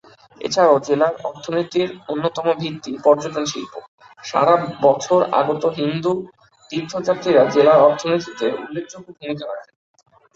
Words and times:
এছাড়াও 0.41 0.77
জেলার 0.87 1.13
অর্থনীতির 1.29 1.89
অন্যতম 2.09 2.45
ভিত্তি 2.61 2.91
পর্যটন 3.05 3.45
শিল্প, 3.51 3.73
সারা 4.23 4.55
বছর 4.81 5.19
আগত 5.41 5.63
হিন্দু 5.79 6.11
তীর্থযাত্রীরা 6.69 7.43
জেলার 7.55 7.79
অর্থনীতিতে 7.87 8.45
উল্লেখযোগ্য 8.61 9.07
ভূমিকা 9.17 9.45
রাখেন। 9.49 9.75